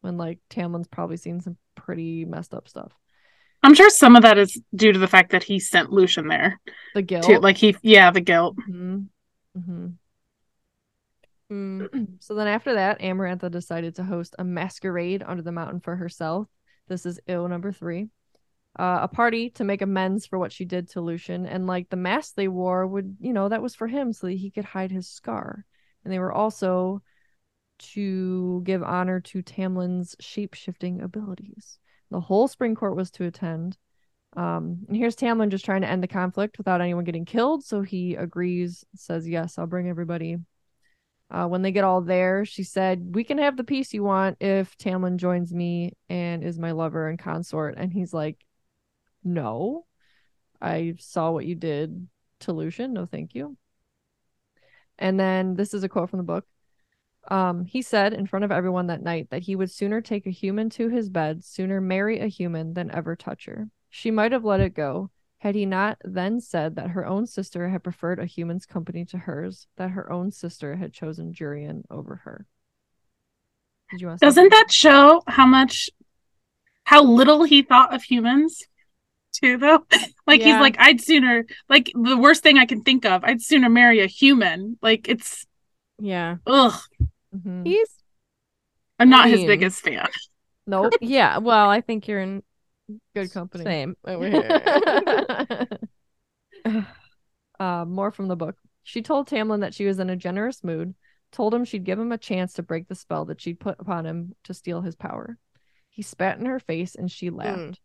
[0.00, 2.92] When like Tamlin's probably seen some pretty messed up stuff.
[3.62, 6.60] I'm sure some of that is due to the fact that he sent Lucien there.
[6.94, 7.26] The guilt.
[7.26, 7.38] Too.
[7.40, 8.56] Like he yeah, the guilt.
[8.66, 9.00] hmm
[9.54, 9.88] hmm
[11.50, 12.20] Mm.
[12.20, 16.46] so then after that, Amarantha decided to host a masquerade under the mountain for herself.
[16.88, 18.08] This is ill number three.
[18.78, 21.46] Uh, a party to make amends for what she did to Lucien.
[21.46, 24.34] And like the mask they wore would, you know, that was for him so that
[24.34, 25.64] he could hide his scar.
[26.04, 27.02] And they were also
[27.78, 31.78] to give honor to Tamlin's shape shifting abilities.
[32.10, 33.76] The whole spring court was to attend.
[34.36, 37.64] Um, and here's Tamlin just trying to end the conflict without anyone getting killed.
[37.64, 40.38] So he agrees, says, Yes, I'll bring everybody.
[41.30, 44.38] Uh, when they get all there, she said, We can have the peace you want
[44.40, 47.74] if Tamlin joins me and is my lover and consort.
[47.76, 48.38] And he's like,
[49.28, 49.84] No,
[50.60, 52.08] I saw what you did
[52.40, 52.92] to Lucien.
[52.92, 53.56] No, thank you.
[54.98, 56.44] And then this is a quote from the book.
[57.28, 60.30] Um, he said in front of everyone that night that he would sooner take a
[60.30, 63.68] human to his bed, sooner marry a human than ever touch her.
[63.90, 67.68] She might have let it go, had he not then said that her own sister
[67.68, 72.16] had preferred a human's company to hers, that her own sister had chosen Jurian over
[72.16, 72.46] her.
[73.90, 75.90] Did you want Doesn't that show how much
[76.84, 78.62] how little he thought of humans?
[79.32, 79.84] Too though.
[80.26, 83.68] like he's like, I'd sooner like the worst thing I can think of, I'd sooner
[83.68, 84.78] marry a human.
[84.82, 85.46] Like it's
[85.98, 86.36] Yeah.
[86.46, 86.80] ugh.
[87.34, 87.66] Mhm.
[87.66, 87.88] He's
[88.98, 89.46] I'm not his mean.
[89.46, 90.08] biggest fan.
[90.66, 91.38] Nope, yeah.
[91.38, 92.42] Well, I think you're in
[93.14, 93.64] good company.
[93.64, 95.68] same over here.
[97.60, 98.56] uh, more from the book.
[98.82, 100.94] She told Tamlin that she was in a generous mood,
[101.32, 104.06] told him she'd give him a chance to break the spell that she'd put upon
[104.06, 105.38] him to steal his power.
[105.90, 107.78] He spat in her face and she laughed.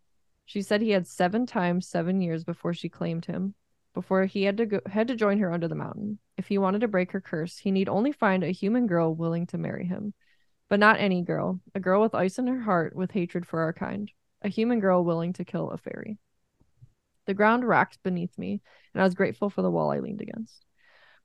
[0.45, 3.56] She said he had seven times seven years before she claimed him,
[3.93, 6.19] before he had to go had to join her under the mountain.
[6.38, 9.47] If he wanted to break her curse, he need only find a human girl willing
[9.47, 10.13] to marry him.
[10.69, 13.73] But not any girl, a girl with ice in her heart with hatred for our
[13.73, 16.17] kind, a human girl willing to kill a fairy.
[17.25, 18.62] The ground rocked beneath me,
[18.93, 20.65] and I was grateful for the wall I leaned against.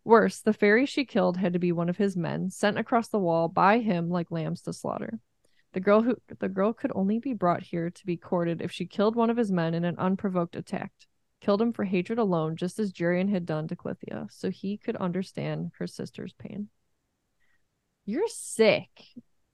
[0.04, 3.18] Worse, the fairy she killed had to be one of his men, sent across the
[3.18, 5.18] wall by him like lambs to slaughter.
[5.78, 8.84] The girl who the girl could only be brought here to be courted if she
[8.84, 10.90] killed one of his men in an unprovoked attack.
[11.40, 14.96] Killed him for hatred alone, just as Jurian had done to Clythia, so he could
[14.96, 16.68] understand her sister's pain.
[18.06, 18.88] You're sick.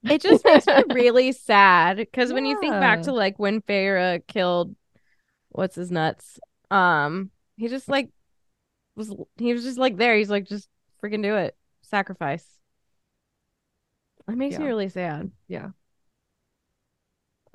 [0.03, 4.25] it just makes me really sad because when you think back to like when Feyre
[4.25, 4.75] killed
[5.49, 6.39] what's his nuts,
[6.71, 8.09] um, he just like
[8.95, 10.17] was he was just like there.
[10.17, 10.69] He's like just
[11.03, 12.47] freaking do it, sacrifice.
[14.25, 15.29] That makes me really sad.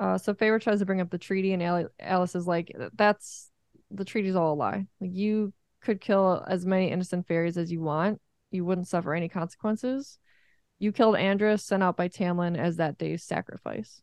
[0.00, 3.50] Uh, so Feyre tries to bring up the treaty, and Ali- Alis is like, "That's
[3.90, 4.86] the treaty's all a lie.
[4.98, 8.20] Like you could kill as many innocent fairies as you want.
[8.50, 10.18] You wouldn't suffer any consequences.
[10.78, 14.00] You killed Andras, sent out by Tamlin as that day's sacrifice."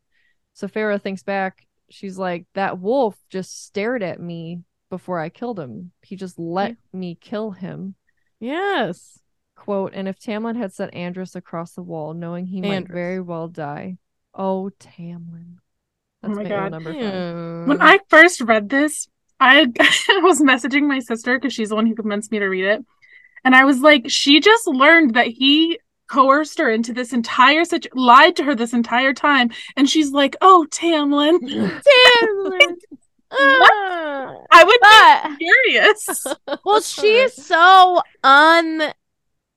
[0.53, 1.65] So Feyre thinks back.
[1.89, 5.93] She's like, "That wolf just stared at me before I killed him.
[6.03, 7.95] He just let me kill him."
[8.39, 9.19] Yes.
[9.55, 13.47] Quote, and if Tamlin had set Andras across the wall, knowing he might very well
[13.47, 13.97] die.
[14.35, 15.55] Oh, Tamlin.
[16.27, 16.71] That's my my, God.
[16.71, 17.67] number five.
[17.67, 19.07] When I first read this,
[19.39, 19.65] I
[20.21, 22.85] was messaging my sister because she's the one who convinced me to read it.
[23.43, 27.89] And I was like, she just learned that he coerced her into this entire situ
[27.93, 29.51] lied to her this entire time.
[29.75, 31.39] And she's like, oh, Tamlin.
[32.21, 32.75] Tamlin.
[33.29, 34.33] Ah.
[34.51, 36.25] I would but be furious.
[36.63, 38.93] well, she's so un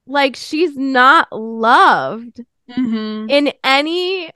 [0.08, 3.30] like she's not loved Mhm.
[3.30, 4.32] in any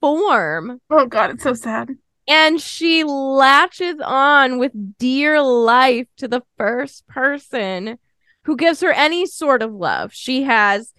[0.00, 0.80] form.
[0.90, 1.90] Oh, God, it's so sad.
[2.28, 7.98] and she latches on with dear life to the first person
[8.44, 10.12] who gives her any sort of love.
[10.12, 10.92] She has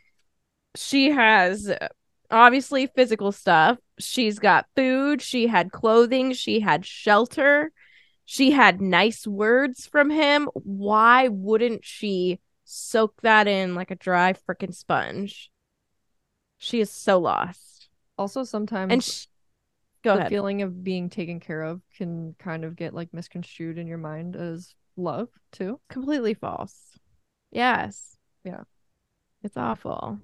[0.75, 1.87] she has uh,
[2.31, 3.77] obviously physical stuff.
[3.99, 5.21] She's got food.
[5.21, 6.33] She had clothing.
[6.33, 7.71] She had shelter.
[8.25, 10.49] She had nice words from him.
[10.53, 15.51] Why wouldn't she soak that in like a dry freaking sponge?
[16.57, 17.66] She is so lost
[18.17, 19.25] Also, sometimes and sh-
[20.03, 23.77] go the ahead feeling of being taken care of can kind of get like misconstrued
[23.77, 25.79] in your mind as love too.
[25.89, 26.97] completely false.
[27.51, 28.17] Yes.
[28.43, 28.63] Yeah.
[29.43, 30.19] It's awful.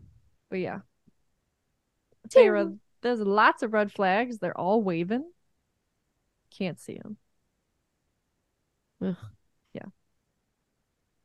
[0.50, 0.80] But yeah,
[2.30, 4.40] Feyre, there's lots of red flags.
[4.40, 5.32] They're all waving.
[6.52, 7.18] Can't see them.
[9.02, 9.16] Ugh.
[9.74, 9.86] Yeah.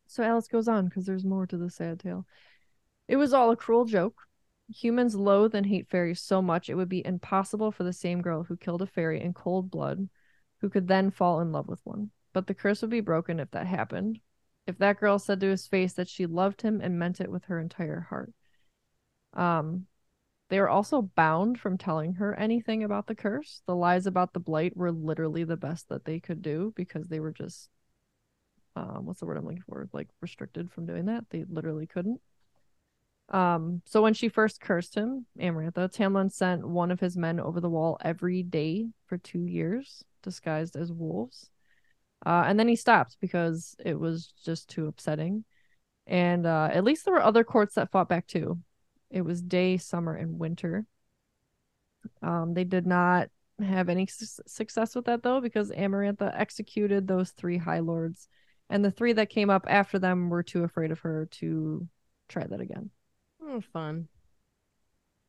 [0.07, 2.27] So Alis goes on because there's more to the sad tale.
[3.07, 4.28] It was all a cruel joke.
[4.69, 8.45] Humans loathe and hate fairies so much it would be impossible for the same girl
[8.45, 10.09] who killed a fairy in cold blood,
[10.61, 12.11] who could then fall in love with one.
[12.33, 14.21] But the curse would be broken if that happened.
[14.67, 17.47] if that girl said to his face that she loved him and meant it with
[17.47, 18.33] her entire heart.
[19.35, 19.87] Um,
[20.51, 23.63] they were also bound from telling her anything about the curse.
[23.67, 27.21] The lies about the blight were literally the best that they could do because they
[27.21, 27.71] were just,
[28.77, 29.89] um, what's the word I'm looking for?
[29.93, 31.25] Like restricted from doing that.
[31.31, 32.21] They literally couldn't.
[33.31, 37.61] Um, so when she first cursed him, Amarantha, Tamlin sent one of his men over
[37.61, 41.51] the wall every day for two years, disguised as wolves.
[42.25, 45.45] Uh, and then he stopped because it was just too upsetting.
[46.07, 48.59] And uh, at least there were other courts that fought back too.
[49.11, 50.87] It was day, summer, and winter.
[52.23, 53.29] Um, they did not
[53.61, 58.29] have any su- success with that though, because Amarantha executed those three High Lords,
[58.71, 61.87] and the three that came up after them were too afraid of her to
[62.29, 62.91] try that again.
[63.51, 64.09] Oh, fun.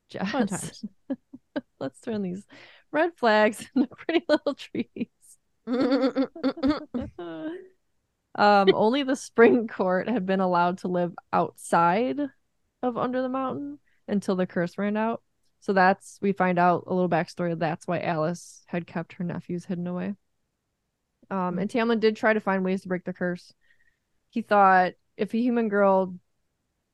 [0.10, 0.86] Jess, Fun times.
[1.80, 2.46] let's turn these
[2.92, 5.08] red flags into pretty little trees.
[8.36, 12.20] um, only the spring court had been allowed to live outside
[12.82, 15.22] of Under the Mountain until the curse ran out.
[15.62, 17.58] So that's we find out a little backstory.
[17.58, 20.16] That's why Alis had kept her nephews hidden away.
[21.30, 23.54] Um, and Tamlin did try to find ways to break the curse.
[24.30, 26.16] He thought if a human girl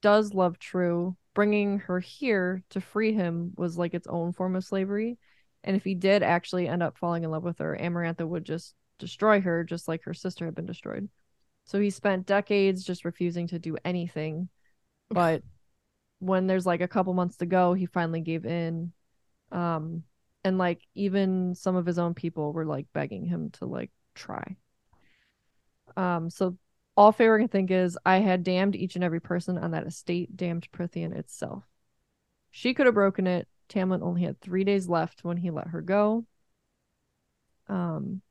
[0.05, 4.63] does love True, bringing her here to free him was like its own form of
[4.63, 5.17] slavery.
[5.63, 8.75] And if he did actually end up falling in love with her, Amarantha would just
[8.99, 11.09] destroy her, just like her sister had been destroyed.
[11.63, 14.49] So he spent decades just refusing to do anything.
[15.09, 15.41] But
[16.19, 18.91] when there's like a couple months to go, he finally gave in.
[19.51, 20.03] Um,
[20.43, 24.55] and like even some of his own people were like begging him to like try.
[25.97, 26.57] Um, so
[26.97, 30.35] all Feyre can think is, I had damned each and every person on that estate,
[30.35, 31.63] damned Prythian itself.
[32.51, 33.47] She could have broken it.
[33.67, 36.25] Tamlin only had three days left when he let her go.
[37.67, 38.21] Um,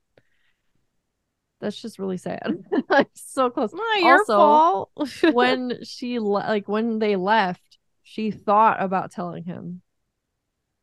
[1.60, 2.64] that's just really sad.
[2.88, 3.72] like so close.
[3.72, 4.90] Not your Also, fault.
[5.32, 9.82] when she le- like when they left, she thought about telling him,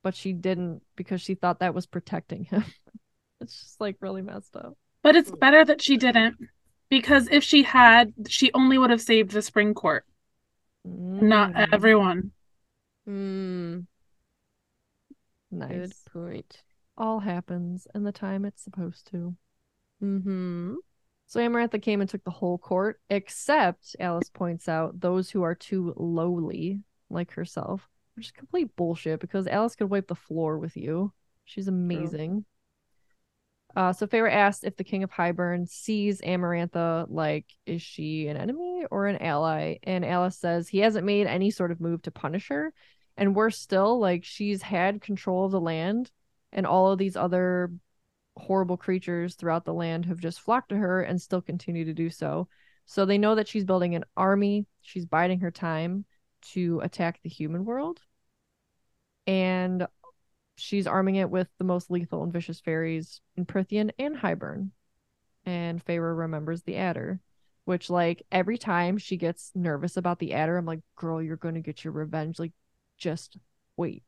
[0.04, 2.64] but she didn't because she thought that was protecting him.
[3.42, 4.76] it's just like really messed up.
[5.04, 6.38] But it's better that she didn't.
[6.92, 10.06] Because if she had, she only would have saved the spring court,
[11.22, 12.32] not Mm, everyone.
[13.06, 13.82] Hmm.
[15.52, 15.70] nice.
[15.70, 16.64] Good point.
[16.98, 19.36] All happens in the time it's supposed to.
[20.04, 20.76] Mm-hmm.
[21.28, 25.56] So Amarantha came and took the whole court, except Alis points out those who are
[25.56, 30.76] too lowly, like herself, which is complete bullshit because Alis could wipe the floor with
[30.76, 31.14] you.
[31.46, 32.46] She's amazing.
[33.76, 38.38] Uh, so Feyre asked if the King of Hybern sees Amarantha like, is she an
[38.38, 39.78] enemy or an ally?
[39.84, 42.74] And Alis says he hasn't made any sort of move to punish her.
[43.18, 46.12] And worse still, like she's had control of the land,
[46.52, 47.72] and all of these other
[48.38, 52.10] horrible creatures throughout the land have just flocked to her and still continue to do
[52.10, 52.48] so.
[52.86, 54.66] So they know that she's building an army.
[54.82, 56.06] She's biding her time
[56.54, 58.02] to attack the human world.
[59.28, 59.86] And
[60.62, 64.70] she's arming it with the most lethal and vicious fairies in Prythian and Hybern.
[65.46, 67.20] And Feyre remembers the adder,
[67.66, 71.62] which like every time she gets nervous about the adder, I'm like, girl, you're gonna
[71.62, 72.38] get your revenge.
[72.40, 72.54] Like,
[72.98, 73.38] just
[73.76, 74.04] wait.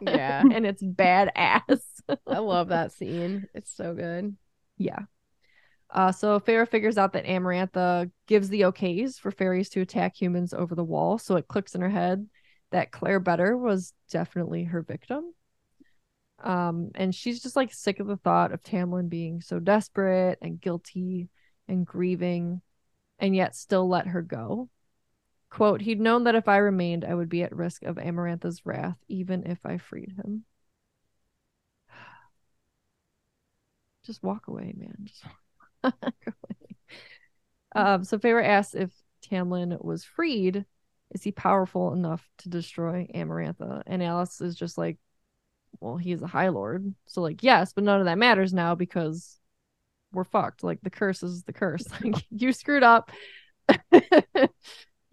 [0.00, 0.42] Yeah.
[0.52, 1.82] and it's badass.
[2.26, 3.48] I love that scene.
[3.54, 4.36] It's so good.
[4.78, 5.00] Yeah.
[5.92, 10.54] Uh, so Feyre figures out that Amarantha gives the okays for fairies to attack humans
[10.54, 11.18] over the wall.
[11.18, 12.28] So it clicks in her head
[12.70, 15.32] that Clare Beddor was definitely her victim.
[16.42, 20.60] Um, and she's just like sick of the thought of Tamlin being so desperate and
[20.60, 21.28] guilty
[21.68, 22.62] and grieving,
[23.18, 24.70] and yet still let her go.
[25.50, 28.96] Quote, he'd known that if I remained, I would be at risk of Amarantha's wrath,
[29.08, 30.44] even if I freed him.
[34.06, 34.96] Just walk away, man.
[35.04, 35.24] Just
[35.82, 35.94] walk
[36.26, 36.76] away.
[37.74, 40.64] Um, so Feyre asks if Tamlin was freed,
[41.12, 43.82] is he powerful enough to destroy Amarantha?
[43.86, 44.98] And Alis is just like,
[45.78, 46.94] well, he's a High Lord.
[47.06, 49.38] So, like, yes, but none of that matters now because
[50.12, 50.62] we're fucked.
[50.64, 51.86] Like, the curse is the curse.
[52.02, 53.10] Like, you screwed up.
[53.92, 54.00] you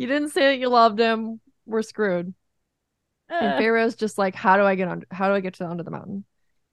[0.07, 1.39] didn't say that you loved him.
[1.65, 2.33] We're screwed.
[3.29, 5.03] And Uh, Feyre's just like, how do I get on?
[5.11, 6.25] How do I get to the under the mountain?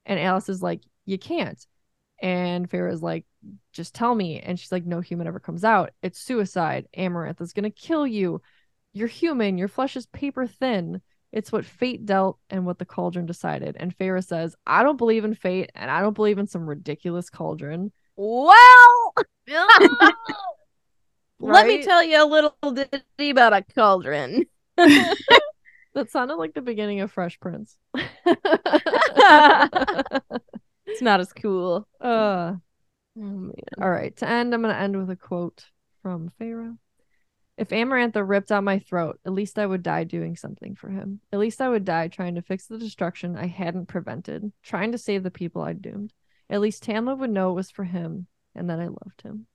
[0.06, 1.64] And Alis is like, you can't.
[2.22, 3.26] And Feyre's like,
[3.72, 4.40] just tell me.
[4.40, 5.90] And she's like, no human ever comes out.
[6.02, 6.86] It's suicide.
[6.96, 8.40] Amaranth is gonna kill you.
[8.92, 9.58] You're human.
[9.58, 11.02] Your flesh is paper thin.
[11.34, 13.76] It's what fate dealt and what the cauldron decided.
[13.78, 17.28] And Feyre says, I don't believe in fate and I don't believe in some ridiculous
[17.28, 17.90] cauldron.
[18.16, 19.14] well,
[21.40, 24.46] let me tell you a little ditty about a cauldron.
[25.94, 27.76] That sounded like the beginning of Fresh Prince.
[30.86, 31.88] It's not as cool.
[32.00, 32.54] uh,
[33.16, 33.52] Oh man.
[33.80, 34.14] all right.
[34.16, 35.64] To end, I'm going to end with a quote
[36.02, 36.76] from Feyre.
[37.56, 41.20] If Amarantha ripped out my throat, at least I would die doing something for him.
[41.32, 44.98] At least I would die trying to fix the destruction I hadn't prevented, trying to
[44.98, 46.12] save the people I'd doomed.
[46.50, 49.46] At least Tamlin would know it was for him and that I loved him.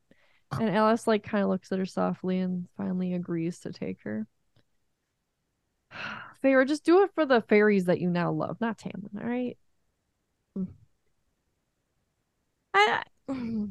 [0.51, 4.25] And Alis like kind of looks at her softly and finally agrees to take her.
[6.43, 9.57] Feyre, just do it for the fairies that you now love, not Tamlin, all right?
[12.73, 13.65] I I hmm.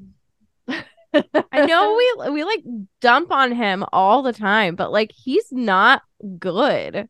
[1.52, 1.94] Know
[2.24, 2.64] we we like
[3.00, 6.02] dump on him all the time, but like he's not
[6.38, 7.08] good.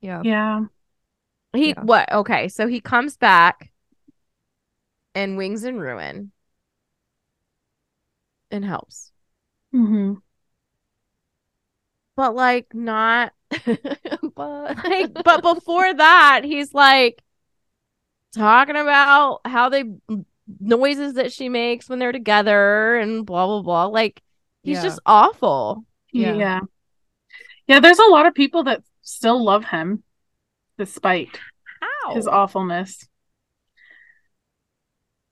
[0.00, 0.22] Yeah.
[0.22, 0.64] Yeah.
[1.52, 1.82] He Yeah.
[1.82, 2.10] what?
[2.12, 3.70] Okay, so he comes back
[5.14, 6.32] and Wings in Ruin
[8.50, 9.12] and helps.
[9.72, 10.14] hmm
[12.16, 13.32] But like not
[14.36, 17.22] but like but before that, he's like
[18.32, 19.84] talking about how they
[20.60, 23.84] noises that she makes when they're together and blah blah blah.
[23.86, 24.22] Like
[24.62, 24.82] he's Yeah.
[24.82, 25.84] just awful.
[26.12, 26.34] Yeah.
[26.34, 26.60] Yeah.
[27.66, 27.80] yeah.
[27.80, 30.02] there's a lot of people that still love him
[30.78, 31.38] despite
[31.80, 32.14] How?
[32.14, 33.08] his awfulness.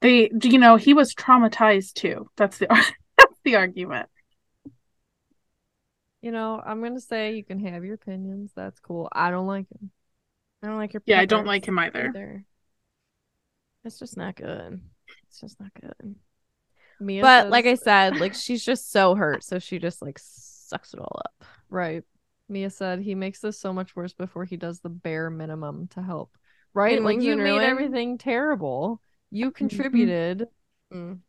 [0.00, 2.28] They you know, he was traumatized too.
[2.36, 2.66] That's the
[3.16, 4.08] that's the argument.
[6.22, 8.52] You know, I'm gonna say you can have your opinions.
[8.54, 9.08] That's cool.
[9.12, 9.90] I don't like him.
[10.62, 12.08] I don't like your Yeah, I don't like him either.
[12.08, 12.44] either.
[13.84, 14.80] It's just not good.
[15.32, 16.14] It's just not good.
[17.00, 20.92] Mia But like I said, like she's just so hurt, so she just like sucks
[20.92, 21.44] it all up.
[21.70, 22.04] right.
[22.50, 26.02] Mia said he makes this so much worse before he does the bare minimum to
[26.02, 26.36] help.
[26.74, 26.98] Right?
[26.98, 27.62] In like you made Ruin?
[27.62, 29.00] everything terrible.
[29.30, 30.48] You contributed
[30.92, 31.20] Mm.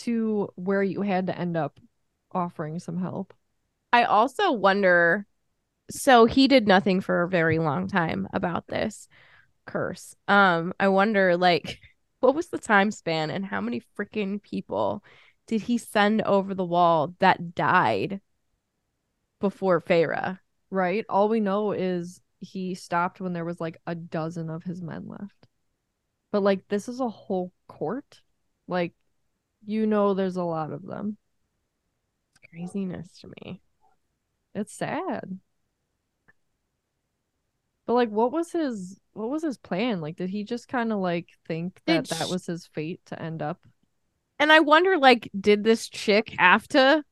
[0.00, 1.78] to where you had to end up
[2.32, 3.32] offering some help.
[3.92, 5.26] I also wonder
[5.90, 9.06] so he did nothing for a very long time about this
[9.66, 10.16] curse.
[10.26, 11.80] Um I wonder like
[12.24, 15.04] what was the time span and how many freaking people
[15.46, 18.22] did he send over the wall that died
[19.40, 20.38] before Feyre?
[20.70, 21.04] Right?
[21.10, 25.06] All we know is he stopped when there was like a dozen of his men
[25.06, 25.46] left.
[26.32, 28.22] But like this is a whole court.
[28.66, 28.94] Like
[29.66, 31.18] you know there's a lot of them.
[32.50, 33.60] Craziness to me.
[34.54, 35.38] It's sad.
[37.84, 40.00] But like what was his what was his plan?
[40.00, 43.20] Like did he just kind of like think that Did that was his fate to
[43.20, 43.60] end up?
[44.38, 47.04] And I wonder like did this chick have to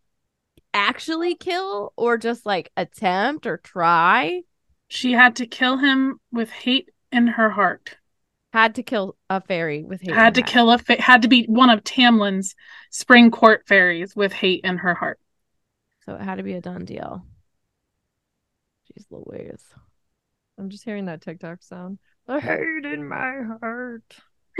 [0.75, 4.43] actually kill or just like attempt or try?
[4.89, 7.97] She had to kill him with hate in her heart.
[8.53, 10.15] Had to kill a fairy with hate.
[10.15, 10.47] had in to her.
[10.47, 12.55] kill a fa- had to be one of Tamlin's
[12.91, 15.19] spring court fairies with hate in her heart.
[16.05, 17.25] So it had to be a done deal.
[18.87, 19.75] Jeez Louise.
[20.59, 21.99] I'm just hearing that TikTok sound.
[22.27, 24.05] The hate in my heart.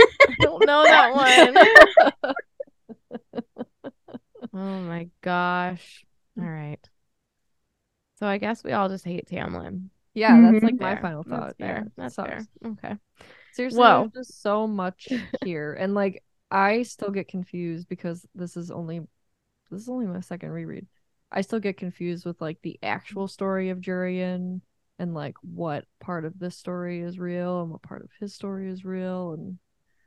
[0.01, 2.35] I don't know that one.
[4.55, 6.05] oh my gosh.
[6.39, 6.81] All right.
[8.19, 9.89] So I guess we all just hate Tamlin.
[10.15, 10.63] Yeah, that's Mhm.
[10.63, 11.41] like my final thought.
[11.41, 11.83] That's fair.
[11.85, 12.47] Yeah, That's fair.
[12.65, 12.97] Okay.
[13.53, 15.09] Seriously, Well- there's just so much
[15.45, 19.01] here, and like I still get confused because this is only
[19.71, 20.87] this is only my second reread.
[21.31, 24.61] I still get confused with like the actual story of Jurian
[24.99, 28.71] and like what part of this story is real and what part of his story
[28.71, 29.59] is real, and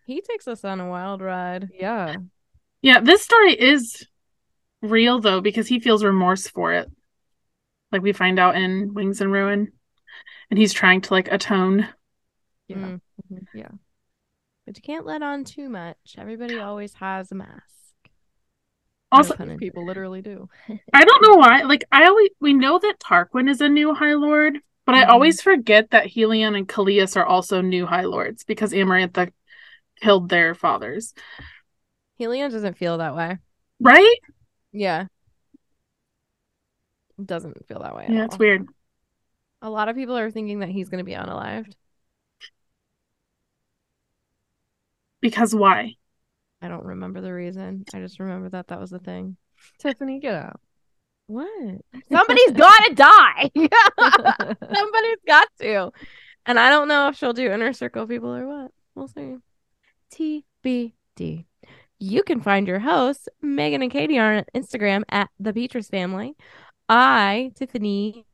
[0.06, 1.70] He takes us on a wild ride.
[1.74, 2.16] yeah,
[2.82, 4.08] Yeah, this story is
[4.82, 6.90] real though because he feels remorse for it.
[7.92, 9.72] Like we find out in Wings and Ruin.
[10.52, 11.90] And he's trying to like atone.
[12.68, 13.02] yeah, Mm.
[13.54, 13.70] yeah.
[14.66, 15.98] But you can't let on too much.
[16.18, 17.62] Everybody always has a mask.
[19.12, 19.58] Also, pun.
[19.58, 20.50] People literally do.
[20.94, 21.62] I don't know why.
[21.64, 25.10] Like I always we know that Tarquin is a new High Lord, but I Mhm.
[25.10, 29.32] always forget that Helion and Kallias are also new High Lords because Amarantha
[30.02, 31.14] killed their fathers.
[32.20, 33.38] Helion doesn't feel that way.
[33.80, 34.18] Right?
[34.72, 35.08] Yeah.
[37.24, 38.06] Doesn't feel that way.
[38.06, 38.40] At Yeah, it's all.
[38.40, 38.68] weird.
[39.62, 41.74] A lot of people are thinking that he's going to be unalived.
[45.22, 45.96] Because why?
[46.62, 47.84] I don't remember the reason.
[47.94, 49.38] I just remember that that was the thing.
[49.80, 50.60] Tiffany, get out.
[51.28, 51.82] What?
[52.12, 53.52] Somebody's got to die.
[54.76, 55.92] Somebody's got to.
[56.46, 58.72] And I don't know if she'll do inner circle people or what.
[58.94, 59.38] We'll see.
[60.14, 61.46] TBD.
[61.98, 66.36] You can find your hosts, Megan and Katie, on Instagram at the Petras Family.
[66.88, 68.26] I, Tiffany,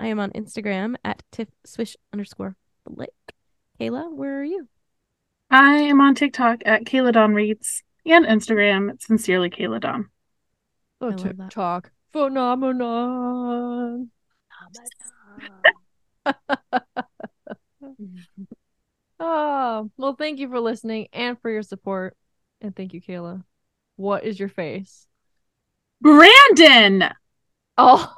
[0.00, 3.10] I am on Instagram at Tiff Swish underscore Flick.
[3.78, 4.68] Kayla, where are you?
[5.50, 10.08] I am on TikTok at Kayla Dawn Reads and Instagram at sincerely Kayla Dawn.
[11.00, 11.36] The I love that.
[11.36, 14.10] TikTok phenomenon.
[19.20, 22.16] Oh, well, thank you for listening and for your support.
[22.60, 23.44] And thank you, Kayla.
[23.96, 25.06] What is your face?
[26.00, 27.10] Brandon.
[27.76, 28.12] Oh.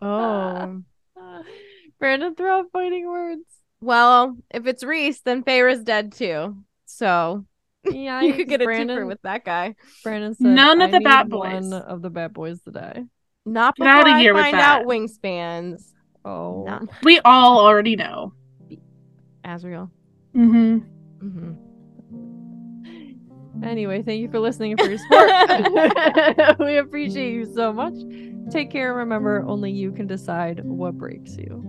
[0.00, 0.82] Oh.
[1.98, 3.44] Brandon throw out fighting words.
[3.80, 6.56] Well, if it's Rhys, then Feyre's dead too.
[6.86, 7.44] So
[7.92, 9.74] Yeah, you could get a Brandon, Brandon with that guy.
[10.02, 13.04] Brandon said, None of "I the need Bat One Boys." of the bad boys today.
[13.44, 14.86] Not Get before outta I here with find out that.
[14.86, 15.92] wingspans.
[16.24, 16.64] Oh.
[16.66, 18.32] Not We all already know.
[19.44, 19.90] Azriel.
[20.34, 20.78] hmm
[21.22, 21.52] Mm-hmm.
[23.64, 26.58] Anyway, thank you for listening and for your support.
[26.58, 27.94] we appreciate you so much.
[28.50, 28.90] Take care.
[28.90, 31.62] And remember, only you can decide what breaks you.